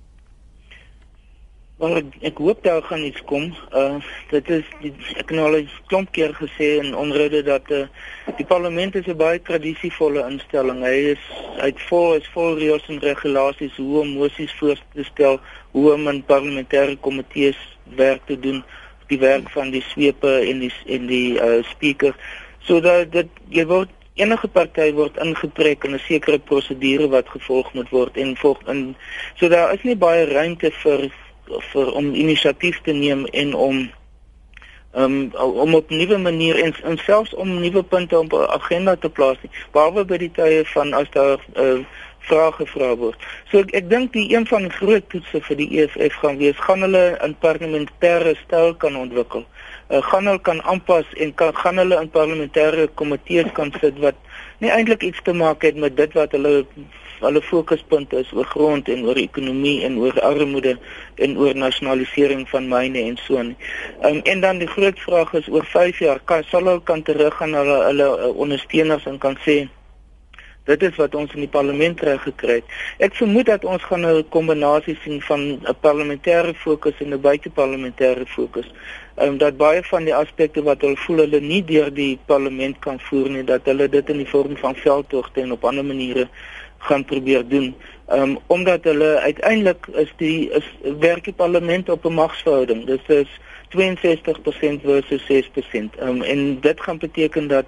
[1.77, 3.51] Wel ek, ek hoop daar gaan iets kom.
[3.69, 3.99] Uh
[4.31, 4.89] dit is die,
[5.21, 7.83] ek het al 'n klomp keer gesê in onrede dat uh,
[8.37, 10.81] die parlement is 'n baie tradisievolle instelling.
[10.81, 11.23] Hy is
[11.61, 15.37] uit vol is vol reëls en regulasies hoe om moesies voor te stel,
[15.71, 18.63] hoe om in parlementêre komitees werk te doen,
[19.07, 22.17] die werk van die swepe en die en die uh speaker
[22.59, 27.89] sodat dit jy word enige party word ingetrek in 'n sekere prosedure wat gevolg moet
[27.89, 28.95] word en volg in
[29.35, 31.11] so daar is nie baie ruimte vir
[31.71, 33.87] vir om inisiatief te neem en om
[34.95, 39.09] um, om op nuwe manier en, en selfs om nuwe punte op 'n agenda te
[39.09, 41.79] plaas nie behalwe by die tye van as daar uh,
[42.27, 43.19] vrae gevra word.
[43.51, 46.59] So ek ek dink die een van die groot toetse vir die EFF gaan wees
[46.67, 49.45] gaan hulle 'n parlementêre styl kan ontwikkel.
[49.89, 54.15] Uh, gaan hulle kan aanpas en kan gaan hulle in parlementêre komitees kan sit wat
[54.57, 56.65] nie eintlik iets te maak het met dit wat hulle
[57.19, 60.75] hulle fokuspunte is oor grond en oor ekonomie en oor armoede
[61.15, 63.55] en oor nasionalisering van myne en so aan.
[64.03, 67.55] Um, en dan die groot vraag is oor 5 jaar kan sal hulle kan teruggaan
[67.55, 69.65] na hulle hulle uh, ondersteuners en kan sê
[70.67, 72.73] dit is wat ons in die parlement reg gekry het.
[73.05, 78.25] Ek vermoed dat ons gaan 'n kombinasie sien van 'n parlementêre fokus en 'n buiteparlementêre
[78.27, 78.67] fokus.
[79.15, 82.79] Ehm um, dat baie van die aspekte wat hulle voel hulle nie deur die parlement
[82.79, 86.27] kan voer nie, dat hulle dit in die vorm van veldtogte en op ander maniere
[86.77, 87.75] gaan probeer doen.
[88.07, 90.67] Ehm um, omdat hulle uiteindelik is die is
[90.99, 92.85] werk die parlement op 'n magsverhouding.
[92.85, 93.27] Dit is
[93.69, 95.95] 62% versus 6%.
[95.99, 97.65] Ehm um, en dit gaan beteken dat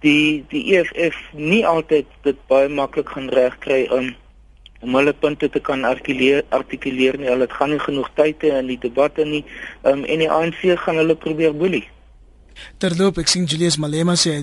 [0.00, 4.14] die die EFF nie altyd dit baie maklik gaan regkry om
[4.80, 7.28] om hulle punte te kan artikuleer artikuleer nie.
[7.30, 9.44] Hulle het gaan nie genoeg tyd hê in die debatte nie.
[9.82, 11.86] Ehm um, en die ANC gaan hulle probeer boelie.
[12.82, 14.38] Terloop, ek sien Julius Malema sê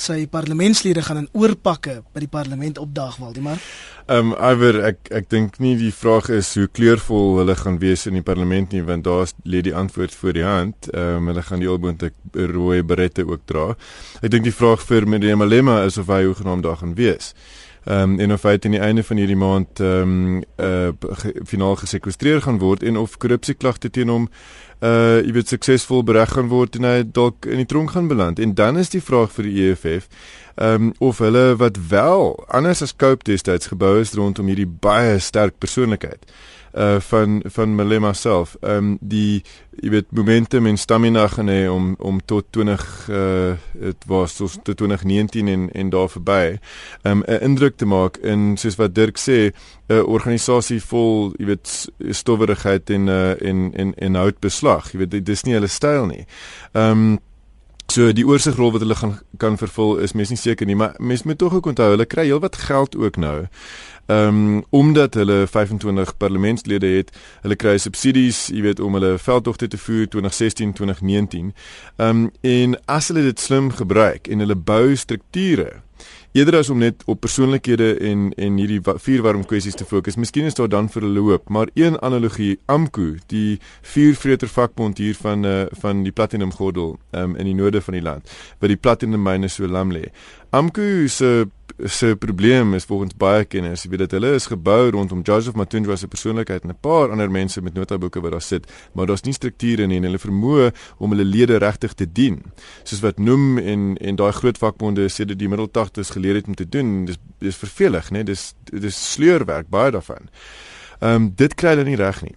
[0.00, 3.62] sy parlementslede gaan in oorpakke by die parlement opdaag, Waldemar.
[4.10, 8.06] Ehm um, Iver, ek ek dink nie die vraag is hoe kleurvol hulle gaan wees
[8.10, 10.90] in die parlement nie, want daar lê die antwoord voor die hand.
[10.92, 13.70] Ehm um, hulle gaan die alboonte rooi berette ook dra.
[14.22, 17.34] Ek dink die vraag vir Malema is of hy hoe genoem daar gaan wees.
[17.34, 21.32] Ehm um, en of hy teen die einde van hierdie maand ehm um, uh ge,
[21.48, 24.28] finaal gesekwestreer gaan word en of korrupsieklagte teen hom
[24.80, 28.38] uh jy weet suksesvol bereg gaan word en hy dalk in die tronk gaan beland.
[28.38, 30.08] En dan is die vraag vir die EFF
[30.56, 35.18] ehm um, of hulle wat wel anders as Cope destyds gebou is rondom hierdie baie
[35.18, 36.26] sterk persoonlikheid
[36.72, 38.56] uh van van Malema self.
[38.60, 39.42] Ehm um, die
[39.80, 44.76] jy weet momentum en stamina gaan hê om om tot 20 uh dit was tot
[44.76, 46.58] 2019 en en daar verby
[47.02, 49.52] um 'n indruk te maak in soos wat Dirk sê
[49.88, 55.28] 'n organisasie vol jy weet stowwerigheid en uh en en en houtbeslag jy weet dit
[55.28, 56.26] is nie hulle styl nie
[56.72, 57.18] um
[57.90, 61.24] So die oorsigrol wat hulle gaan kan vervul is mens nie seker nie, maar mens
[61.26, 63.48] moet tog ook onthou hulle kry heelwat geld ook nou.
[64.10, 67.12] Ehm um, omdat hulle 25 parlementslede het,
[67.44, 71.52] hulle kry subsidies, jy weet, om hulle veldtogte te voer 2016, 2019.
[71.96, 75.70] Ehm um, en as hulle dit slim gebruik en hulle bou strukture
[76.32, 80.16] eerder as om net op persoonlikhede en en hierdie vuurwarm kwessies te fokus.
[80.16, 85.16] Miskien is daar dan vir hulle hoop, maar een analogie, AMKU, die vuurvreter vakbond hier
[85.18, 88.78] van uh, van die Platinum Gordel um, in die noorde van die land, wat die
[88.78, 90.06] platinum myne so lam lê.
[90.50, 91.46] AMKU se
[91.86, 95.94] se probleem is volgens baie kenners, jy weet dat hulle is gebou rondom Joseph Matunjwa
[95.96, 99.32] se persoonlikheid en 'n paar ander mense met notaboeke wat daar sit, maar daar's nie
[99.32, 102.42] strukture nie en hulle vermoë om hulle lede regtig te dien.
[102.82, 106.46] Soos wat noem en en daai groot vakbonde sê dit die middel 80s geleer het
[106.46, 108.22] om te doen, dis dis vervelig, né?
[108.22, 110.28] Dis dis sleurwerk baie daarvan.
[111.00, 112.34] Ehm um, dit kry hulle nie reg nie.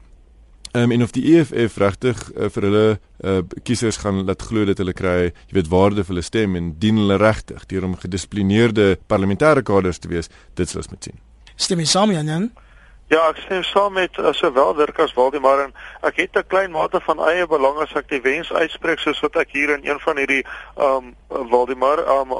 [0.73, 2.85] Ehm um, en of die EFF regtig uh, vir hulle
[3.21, 6.71] uh, kiesers gaan laat glo dat hulle kry, jy weet, waarde vir hulle stem en
[6.81, 11.19] dien hulle regtig deur om gedissiplineerde parlementêre kaders te wees, dit sal ons moet sien.
[11.61, 12.49] Stem jy saam, Jan?
[13.11, 15.73] Ja, ek stem saam met uh, sowel Dirk as Waldemar en
[16.07, 19.35] ek het 'n klein mate van eie belang as ek die wens uitspreek soos wat
[19.35, 20.45] ek hier in een van hierdie
[20.79, 22.31] um Waldemar um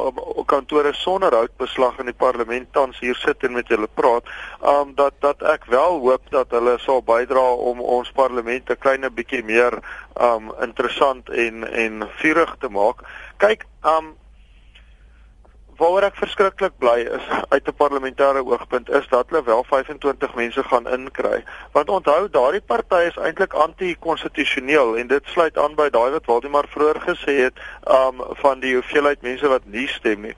[0.48, 4.24] kantore sonder hout beslag in die parlement tans hier sit en met hulle praat,
[4.62, 9.04] um dat dat ek wel hoop dat hulle sal bydra om ons parlement 'n klein
[9.14, 9.84] bietjie meer
[10.16, 13.04] um interessant en en vurig te maak.
[13.38, 14.16] Kyk, um
[15.78, 20.64] Waaroor ek verskriklik bly is uit 'n parlementêre oogpunt is dat hulle wel 25 mense
[20.64, 21.44] gaan inkry.
[21.72, 26.68] Want onthou, daardie party is eintlik anti-konstitusioneel en dit sluit aan by daai wat Waldemar
[26.68, 27.58] vroeër gesê het,
[27.88, 30.36] um van die hoeveelheid mense wat nie stem nie.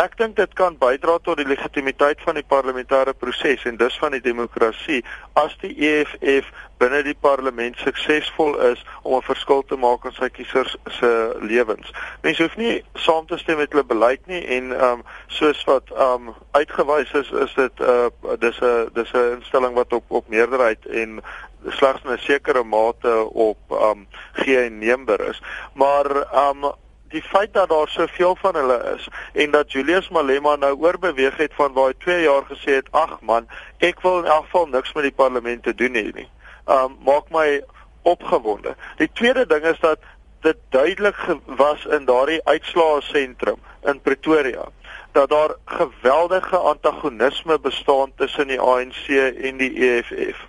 [0.00, 4.14] Ek dink dit kan bydra tot die legitimiteit van die parlementêre proses en dus van
[4.16, 5.02] die demokrasie
[5.38, 6.48] as die EFF
[6.80, 11.92] binne die parlement suksesvol is om 'n verskil te maak in sy kiesers se lewens.
[12.22, 15.90] Mense hoef nie saam te stem met hulle beleid nie en ehm um, soos wat
[15.90, 20.04] ehm um, uitgewys is, is dit 'n uh, dis 'n dis 'n instelling wat op
[20.08, 21.20] op meerderheid en
[21.68, 25.42] slegs 'n sekere mate op ehm um, geeneembaar is.
[25.74, 26.72] Maar ehm um,
[27.12, 31.54] die feit dat daar soveel van hulle is en dat Julius Malema nou oorbeweeg het
[31.54, 33.48] van waar hy 2 jaar gesê het ag man
[33.78, 36.28] ek wil in elk geval niks met die parlement te doen hê nie.
[36.66, 37.62] Um maak my
[38.02, 38.74] opgewonde.
[38.98, 39.98] Die tweede ding is dat
[40.42, 44.68] dit duidelik was in daardie uitslae sentrum in Pretoria
[45.12, 49.08] dat daar geweldige antagonisme bestaan tussen die ANC
[49.42, 50.46] en die EFF.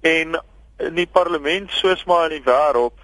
[0.00, 0.42] En
[0.76, 3.00] in die parlement soos maar in die wêreld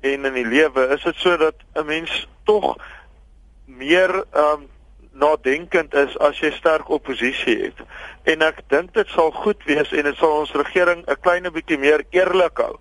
[0.00, 2.76] en in die lewe is dit sodat 'n mens tog
[3.64, 4.70] meer ehm um,
[5.14, 7.82] nadenkend is as jy sterk oppositie het.
[8.26, 11.78] En ek dink dit sal goed wees en dit sal ons regering 'n klein bietjie
[11.78, 12.74] meer eerlik hou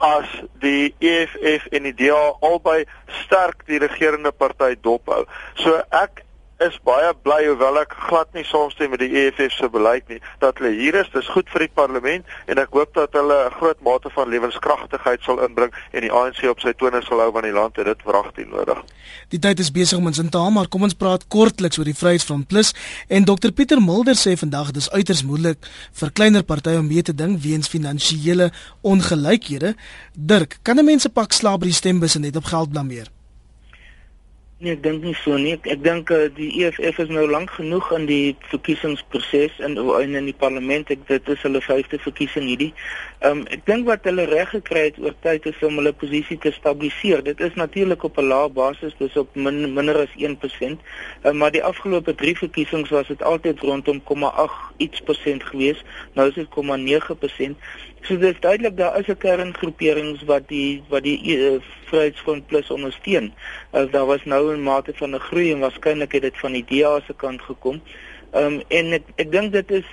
[0.00, 0.28] as
[0.60, 2.84] die EFF en die DA albei
[3.24, 5.24] sterk die regerende party dophou.
[5.54, 6.23] So ek
[6.64, 10.58] is baie bly hoewel ek glad nie saamstem met die EFF se beleid nie dat
[10.60, 11.10] hulle hier is.
[11.12, 15.22] Dis goed vir die parlement en ek hoop dat hulle 'n groot mate van lewenskragtigheid
[15.22, 18.04] sal inbring en die ANC op sy tone sal hou want die land het dit
[18.04, 18.80] wragtig nodig.
[19.28, 21.84] Die tyd is besig om ons in te haal, maar kom ons praat kortliks oor
[21.84, 22.74] die Vryheidsfront Plus
[23.08, 25.58] en Dr Pieter Mulder sê vandag dis uiters moeilik
[25.92, 28.50] vir kleiner partye om mee te ding weens finansiële
[28.82, 29.74] ongelykhede.
[30.14, 33.13] Dirk, kan 'n mens 'n pak slaap by die stembus en net op geld blameer?
[34.64, 35.50] Nee, ek dink nie so nie.
[35.58, 40.14] Ek, ek dink uh, die EFF is nou lank genoeg in die verkiesingsproses in in
[40.16, 40.88] in die parlement.
[40.88, 42.70] Ek dit is hulle vyfde verkiesing hierdie.
[43.20, 46.38] Ehm um, ek dink wat hulle reg gekry het oor tyd is om hulle posisie
[46.40, 47.20] te stabiliseer.
[47.26, 50.80] Dit is natuurlik op 'n lae basis, dis op min, minder as 1%.
[50.80, 55.84] Uh, ehm, maar die afgelope 3 verkiesings was dit altyd rondom 0,8 iets persent gewees.
[56.14, 57.60] Nou is dit 0,9%.
[58.04, 63.32] So dis duidelik daar is 'n kerngroeperings wat die wat die uh, Vryheidsfront Plus ondersteun.
[63.72, 66.64] Uh, daar was nou 'n mate van 'n groei en waarskynlik het dit van die
[66.68, 67.80] DA se kant gekom.
[68.32, 69.88] Ehm um, en ek ek dink dit is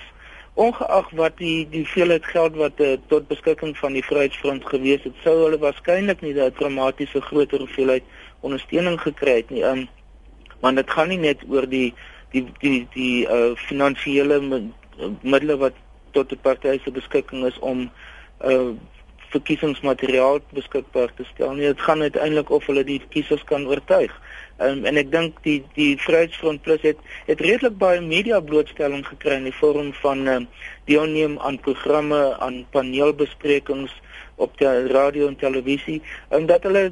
[0.54, 5.14] ongeag wat die die veelheid geld wat uh, tot beskikking van die Vryheidsfront gewees het,
[5.22, 8.02] sou hulle waarskynlik nie daai dramatiese groter hoeveelheid
[8.40, 9.62] ondersteuning gekry het nie.
[9.62, 9.88] Ehm um,
[10.60, 11.94] want dit gaan nie net oor die
[12.30, 14.40] die die die uh, finansiële
[15.22, 15.72] middele wat
[16.16, 17.86] tot die party se beskikking is om
[18.44, 18.72] uh
[19.32, 21.54] verkiesingsmateriaal beskikbaar te stel.
[21.56, 24.12] Nee, dit gaan uiteindelik of hulle die kiesers kan oortuig.
[24.60, 29.38] Um, en ek dink die die Vryheidsfront Plus het het redelik baie media blootstelling gekry
[29.40, 30.48] in die vorm van um,
[30.90, 33.94] deelneem aan programme, aan paneelbesprekings
[34.36, 36.90] op die radio en televisie en dat hulle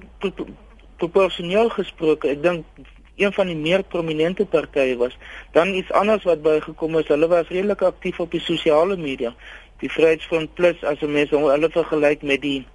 [1.00, 2.88] proporsioneel gesproke, ek dink
[3.20, 5.16] een van die meer prominente partye was.
[5.52, 9.34] Dan iets anders wat bygekom is, hulle was redelik aktief op die sosiale media.
[9.80, 12.66] Die Vryheidsfront Plus as 'n mens hulle vergelyk met die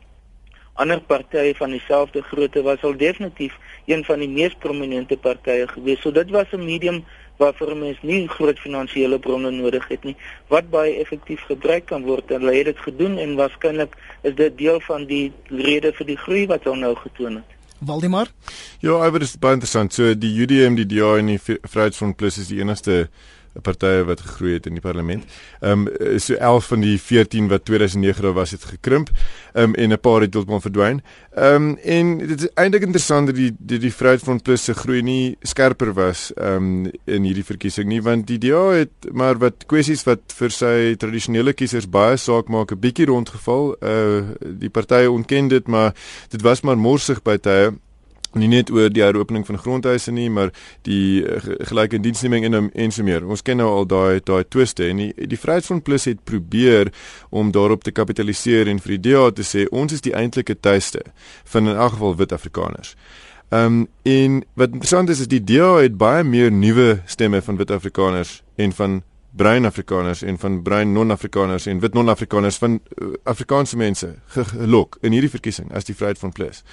[0.73, 3.53] ander partye van dieselfde grootte was al definitief
[3.85, 6.01] een van die mees prominente partye gewees.
[6.01, 7.05] So dit was 'n medium
[7.37, 10.15] waarvoor mens nie groot finansiële bronne nodig het nie
[10.47, 14.57] wat baie effektief gebruik kan word en hulle het dit gedoen en waarskynlik is dit
[14.57, 17.54] deel van die rede vir die groei wat hulle nou getoon het.
[17.79, 18.31] Waldemar?
[18.79, 19.93] Ja, dit is baie interessant.
[19.93, 23.09] So die UDM, die DA en die Vryheidsfront Plus is die enigste
[23.61, 25.23] partye wat gegroei het in die parlement.
[25.61, 29.09] Ehm um, so 11 van die 14 wat 2009 was het gekrimp.
[29.53, 31.01] Ehm um, en 'n paar het heeltemal verdwyn.
[31.35, 35.01] Ehm um, en dit is eintlik interessant dat die die die Vryheidsfront Plus se groei
[35.01, 39.65] nie skerper was ehm um, in hierdie verkiesing nie want die DA het maar wat
[39.65, 43.75] kwessies wat vir sy tradisionele kiesers baie saak maak 'n bietjie rondgeval.
[43.81, 45.93] Uh die partye ontken dit maar
[46.29, 47.73] dit was maar morsig by tye
[48.39, 50.51] nie net oor die heropening van grondhuise nie, maar
[50.87, 53.25] die uh, gelyke diensneming en en so meer.
[53.27, 56.91] Ons ken nou al daai daai twiste en die, die Vryheidsfront Plus het probeer
[57.29, 61.01] om daarop te kapitaliseer en vir die DA te sê ons is die eintlike tuiste
[61.51, 62.95] van in elk geval wit Afrikaners.
[63.49, 67.57] Ehm um, en wat interessant is is die DA het baie meer nuwe stemme van
[67.57, 69.03] wit Afrikaners en van
[69.35, 75.11] bruin Afrikaners en van bruin non-Afrikaners en wit non-Afrikaners van uh, Afrikaanse mense gelok in
[75.11, 76.63] hierdie verkiesing as die Vryheid van Plus.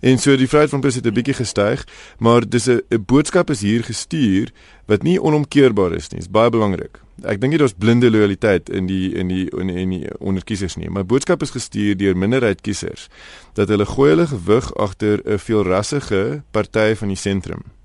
[0.00, 1.84] En so die Vryheid van Plus het 'n bietjie gestyg,
[2.18, 4.52] maar dis 'n boodskap is hier gestuur
[4.86, 6.18] wat nie onomkeerbaar is nie.
[6.18, 7.00] Dit is baie belangrik.
[7.22, 10.90] Ek dink nie daar's blinde lojaliteit in die in die in die, die onderkiesers nie,
[10.90, 13.08] maar boodskap is gestuur deur minderheid kiesers
[13.54, 17.77] dat hulle gooi hulle gewig agter 'n veelrassige party van die sentrum.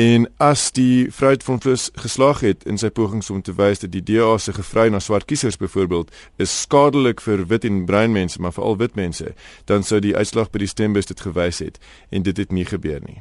[0.00, 3.90] En as die Vryheid van Plus geslaag het in sy pogings om te wys dat
[3.92, 8.40] die DA se gevry na swart kiesers byvoorbeeld is skadelik vir wit en bruin mense,
[8.40, 9.34] maar veral wit mense,
[9.68, 11.76] dan sou die uitslag by die stembus dit gewys het
[12.08, 13.20] en dit het nie gebeur nie.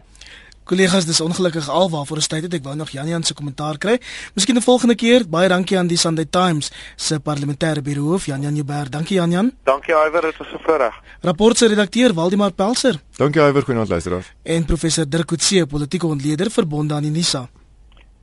[0.69, 3.97] Kollegas, dis ongelukkig alwaar vir 'n tyd het ek wou nog Janie se kommentaar kry.
[4.35, 5.27] Miskien 'n volgende keer.
[5.27, 8.89] Baie dankie aan die Sunday Times se parlementêre biroof, Jan Jan Jubber.
[8.89, 9.51] Dankie Jan Jan.
[9.63, 10.93] Dankie Iwer, dit was 'n voorreg.
[11.21, 13.01] Rapport se redakteur Waldemar Pelser.
[13.17, 14.31] Dankie Iwer, goeienaand luisteraars.
[14.43, 17.49] En professor Dirk Coetzee, politieke ontleder verbonde aan die NISA.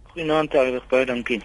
[0.03, 1.43] Goeienaand Iwer, baie dankie.